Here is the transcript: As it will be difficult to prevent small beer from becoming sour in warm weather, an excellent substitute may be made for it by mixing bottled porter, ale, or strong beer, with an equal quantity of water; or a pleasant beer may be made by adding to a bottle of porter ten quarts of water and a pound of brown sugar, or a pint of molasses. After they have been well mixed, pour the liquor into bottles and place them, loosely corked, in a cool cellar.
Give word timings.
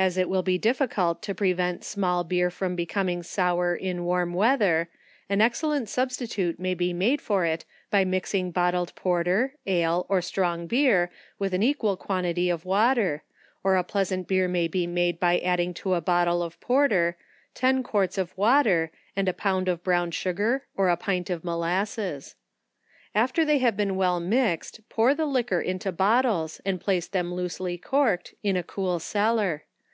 As 0.00 0.16
it 0.16 0.28
will 0.28 0.42
be 0.44 0.58
difficult 0.58 1.22
to 1.22 1.34
prevent 1.34 1.82
small 1.82 2.22
beer 2.22 2.50
from 2.52 2.76
becoming 2.76 3.24
sour 3.24 3.74
in 3.74 4.04
warm 4.04 4.32
weather, 4.32 4.88
an 5.28 5.40
excellent 5.40 5.88
substitute 5.88 6.60
may 6.60 6.72
be 6.74 6.92
made 6.92 7.20
for 7.20 7.44
it 7.44 7.64
by 7.90 8.04
mixing 8.04 8.52
bottled 8.52 8.94
porter, 8.94 9.56
ale, 9.66 10.06
or 10.08 10.22
strong 10.22 10.68
beer, 10.68 11.10
with 11.40 11.52
an 11.52 11.64
equal 11.64 11.96
quantity 11.96 12.48
of 12.48 12.64
water; 12.64 13.24
or 13.64 13.74
a 13.74 13.82
pleasant 13.82 14.28
beer 14.28 14.46
may 14.46 14.68
be 14.68 14.86
made 14.86 15.18
by 15.18 15.40
adding 15.40 15.74
to 15.74 15.94
a 15.94 16.00
bottle 16.00 16.44
of 16.44 16.60
porter 16.60 17.16
ten 17.52 17.82
quarts 17.82 18.16
of 18.16 18.38
water 18.38 18.92
and 19.16 19.28
a 19.28 19.32
pound 19.34 19.66
of 19.68 19.82
brown 19.82 20.12
sugar, 20.12 20.64
or 20.76 20.90
a 20.90 20.96
pint 20.96 21.28
of 21.28 21.42
molasses. 21.42 22.36
After 23.16 23.44
they 23.44 23.58
have 23.58 23.76
been 23.76 23.96
well 23.96 24.20
mixed, 24.20 24.78
pour 24.88 25.12
the 25.12 25.26
liquor 25.26 25.60
into 25.60 25.90
bottles 25.90 26.60
and 26.64 26.80
place 26.80 27.08
them, 27.08 27.34
loosely 27.34 27.76
corked, 27.76 28.32
in 28.44 28.56
a 28.56 28.62
cool 28.62 29.00
cellar. 29.00 29.64